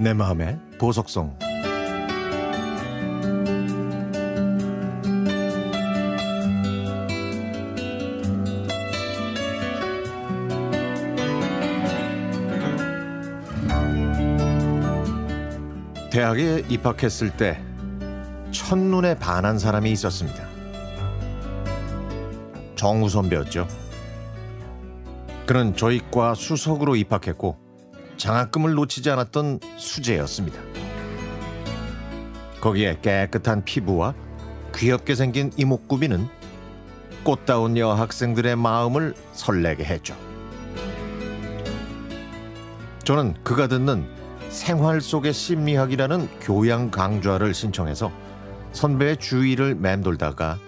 내 0.00 0.14
마음의 0.14 0.60
보석성 0.78 1.36
대학에 16.12 16.64
입학했을 16.68 17.36
때 17.36 17.60
첫눈에 18.52 19.16
반한 19.16 19.58
사람이 19.58 19.90
있었습니다. 19.92 20.46
정우 22.76 23.08
선배였죠. 23.08 23.66
그는 25.44 25.74
저희 25.74 26.00
과 26.10 26.34
수석으로 26.34 26.94
입학했고 26.94 27.67
장학금을 28.18 28.74
놓치지 28.74 29.10
않았던 29.10 29.60
수재였습니다. 29.76 30.60
거기에 32.60 32.98
깨끗한 33.00 33.64
피부와 33.64 34.14
귀엽게 34.74 35.14
생긴 35.14 35.52
이목구비는 35.56 36.28
꽃다운 37.24 37.76
여학생들의 37.76 38.56
마음을 38.56 39.14
설레게 39.32 39.84
했죠. 39.84 40.16
저는 43.04 43.34
그가 43.42 43.68
듣는 43.68 44.06
생활 44.50 45.00
속의 45.00 45.32
심리학이라는 45.32 46.40
교양 46.40 46.90
강좌를 46.90 47.54
신청해서 47.54 48.12
선배의 48.72 49.16
주위를 49.18 49.74
맴돌다가 49.76 50.58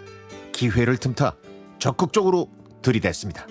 기회를 0.53 0.97
틈타 0.97 1.35
적극적으로 1.79 2.49
들이댔습니다. 2.83 3.47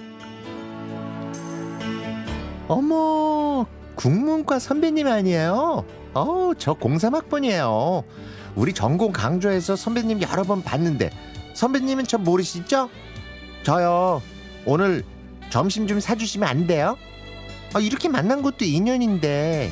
어머, 2.67 3.65
국문과 3.99 4.59
선배님 4.59 5.07
아니에요? 5.07 5.83
어, 6.13 6.51
저 6.57 6.73
03학번이에요. 6.73 8.05
우리 8.55 8.71
전공 8.71 9.11
강좌에서 9.11 9.75
선배님 9.75 10.21
여러 10.21 10.43
번 10.43 10.63
봤는데 10.63 11.09
선배님은 11.53 12.05
저 12.05 12.17
모르시죠? 12.17 12.89
저요. 13.63 14.21
오늘 14.65 15.03
점심 15.49 15.85
좀 15.85 15.99
사주시면 15.99 16.47
안 16.47 16.65
돼요? 16.65 16.97
아, 17.73 17.79
이렇게 17.81 18.07
만난 18.07 18.41
것도 18.41 18.63
인연인데. 18.63 19.69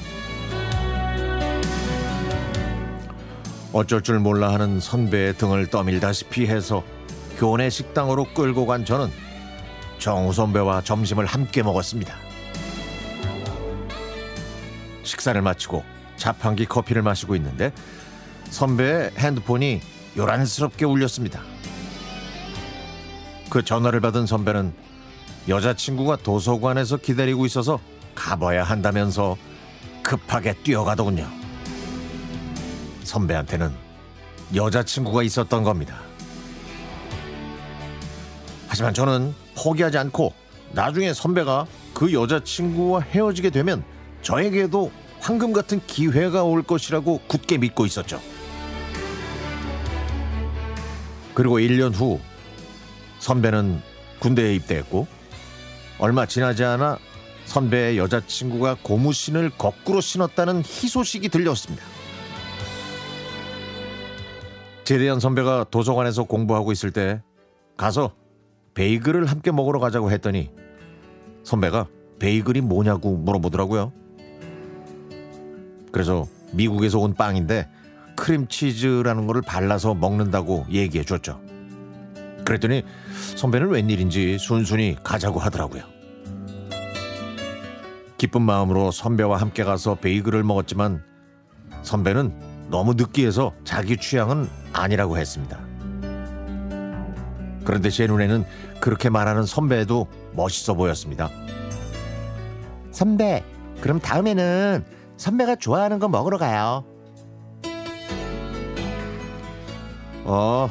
어쩔 3.71 4.01
줄 4.01 4.19
몰라 4.19 4.51
하는 4.51 4.81
선배의 4.81 5.37
등을 5.37 5.67
떠밀다시피 5.67 6.47
해서 6.47 6.83
교내 7.37 7.69
식당으로 7.69 8.25
끌고 8.33 8.65
간 8.65 8.83
저는 8.83 9.07
정우 9.99 10.33
선배와 10.33 10.81
점심을 10.81 11.25
함께 11.25 11.63
먹었습니다. 11.63 12.27
식사를 15.07 15.41
마치고 15.41 15.83
자판기 16.17 16.65
커피를 16.65 17.01
마시고 17.01 17.35
있는데 17.35 17.71
선배의 18.49 19.11
핸드폰이 19.17 19.81
요란스럽게 20.15 20.85
울렸습니다. 20.85 21.41
그 23.49 23.63
전화를 23.63 24.01
받은 24.01 24.25
선배는 24.25 24.73
여자친구가 25.47 26.17
도서관에서 26.17 26.97
기다리고 26.97 27.45
있어서 27.45 27.79
가봐야 28.13 28.63
한다면서 28.63 29.37
급하게 30.03 30.53
뛰어가더군요. 30.63 31.27
선배한테는 33.03 33.71
여자친구가 34.55 35.23
있었던 35.23 35.63
겁니다. 35.63 35.99
하지만 38.67 38.93
저는 38.93 39.33
포기하지 39.55 39.97
않고 39.97 40.33
나중에 40.71 41.13
선배가 41.13 41.65
그 41.93 42.13
여자친구와 42.13 43.01
헤어지게 43.01 43.49
되면 43.49 43.83
저에게도 44.21 44.91
황금 45.19 45.53
같은 45.53 45.81
기회가 45.85 46.43
올 46.43 46.63
것이라고 46.63 47.21
굳게 47.27 47.57
믿고 47.57 47.85
있었죠. 47.85 48.19
그리고 51.33 51.59
1년 51.59 51.93
후 51.93 52.19
선배는 53.19 53.81
군대에 54.19 54.55
입대했고 54.55 55.07
얼마 55.99 56.25
지나지 56.25 56.63
않아 56.63 56.97
선배의 57.45 57.97
여자친구가 57.97 58.77
고무신을 58.83 59.51
거꾸로 59.57 60.01
신었다는 60.01 60.59
희소식이 60.59 61.29
들렸습니다. 61.29 61.83
제대한 64.83 65.19
선배가 65.19 65.65
도서관에서 65.69 66.23
공부하고 66.23 66.71
있을 66.71 66.91
때 66.91 67.21
가서 67.75 68.13
베이글을 68.73 69.25
함께 69.25 69.51
먹으러 69.51 69.79
가자고 69.79 70.11
했더니 70.11 70.51
선배가 71.43 71.87
베이글이 72.19 72.61
뭐냐고 72.61 73.15
물어보더라고요. 73.17 73.91
그래서 75.97 76.27
미국에서 76.51 76.99
온 76.99 77.15
빵인데 77.15 77.67
크림치즈라는 78.17 79.25
거를 79.25 79.41
발라서 79.41 79.95
먹는다고 79.95 80.67
얘기해 80.69 81.03
줬죠. 81.03 81.41
그랬더니 82.45 82.83
선배는 83.35 83.69
웬일인지 83.69 84.37
순순히 84.37 84.95
가자고 85.03 85.39
하더라고요. 85.39 85.81
기쁜 88.19 88.43
마음으로 88.43 88.91
선배와 88.91 89.37
함께 89.37 89.63
가서 89.63 89.95
베이글을 89.95 90.43
먹었지만 90.43 91.03
선배는 91.81 92.67
너무 92.69 92.93
느끼해서 92.93 93.53
자기 93.63 93.97
취향은 93.97 94.47
아니라고 94.73 95.17
했습니다. 95.17 95.57
그런데 97.65 97.89
제 97.89 98.05
눈에는 98.05 98.45
그렇게 98.79 99.09
말하는 99.09 99.47
선배도 99.47 100.07
멋있어 100.33 100.75
보였습니다. 100.75 101.31
선배, 102.91 103.43
그럼 103.81 103.99
다음에는 103.99 104.96
선배가 105.17 105.55
좋아하는 105.55 105.99
거 105.99 106.07
먹으러 106.07 106.37
가요. 106.37 106.85
어, 110.23 110.69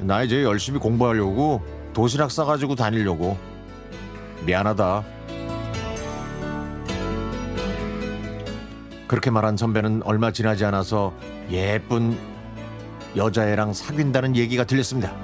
나 0.00 0.22
이제 0.22 0.42
열심히 0.42 0.78
공부하려고 0.78 1.62
도시락 1.92 2.30
싸가지고 2.30 2.74
다니려고. 2.74 3.36
미안하다. 4.44 5.04
그렇게 9.08 9.30
말한 9.30 9.56
선배는 9.56 10.02
얼마 10.04 10.32
지나지 10.32 10.64
않아서 10.64 11.12
예쁜 11.50 12.18
여자애랑 13.16 13.72
사귄다는 13.72 14.36
얘기가 14.36 14.64
들렸습니다. 14.64 15.14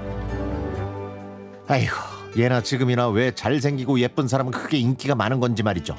아이고, 1.67 1.93
예나 2.37 2.61
지금이나 2.61 3.09
왜 3.09 3.35
잘생기고 3.35 3.99
예쁜 3.99 4.27
사람은 4.27 4.51
크게 4.51 4.77
인기가 4.77 5.15
많은 5.15 5.39
건지 5.39 5.61
말이죠. 5.63 5.95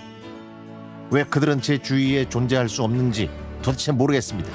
왜 1.14 1.22
그들은 1.22 1.60
제 1.60 1.78
주위에 1.78 2.28
존재할 2.28 2.68
수 2.68 2.82
없는지 2.82 3.30
도대체 3.62 3.92
모르겠습니다. 3.92 4.50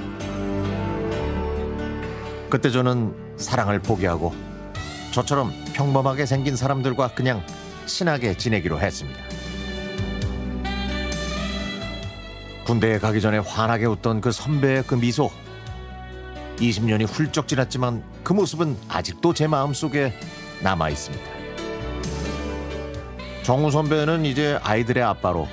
그때 2.50 2.70
저는 2.70 3.16
사랑을 3.38 3.80
포기하고 3.80 4.36
저처럼 5.14 5.54
평범하게 5.72 6.26
생긴 6.26 6.58
사람들과 6.58 7.14
그냥 7.14 7.46
친하게 7.86 8.36
지내기로 8.36 8.78
했습니다. 8.78 9.18
군대에 12.66 13.00
가기 13.00 13.22
전에 13.22 13.38
환하게 13.38 13.86
웃던 13.86 14.20
그 14.20 14.34
선배의 14.34 14.84
그 14.86 14.96
미소. 14.96 15.32
20년이 16.58 17.08
훌쩍 17.08 17.48
지났지만 17.48 18.04
그 18.22 18.34
모습은 18.34 18.76
아직도 18.90 19.34
제 19.34 19.48
마음속에 19.48 20.14
남아 20.62 20.90
있습니다. 20.90 21.26
정우 23.44 23.72
선배는 23.72 24.26
이제 24.26 24.60
아이들의 24.62 25.02
아빠로 25.02 25.48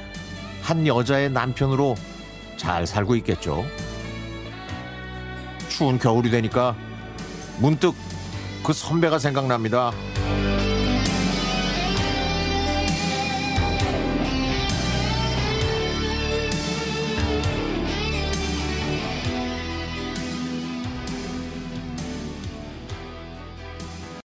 한 0.67 0.85
여자의 0.85 1.31
남편으로 1.31 1.95
잘 2.57 2.89
살고 2.89 3.15
있겠죠. 3.17 3.65
추운 5.69 5.97
겨울이 5.97 6.29
되니까 6.29 6.75
문득 7.61 7.95
그 8.65 8.73
선배가 8.73 9.21
생각납니다. 9.21 9.93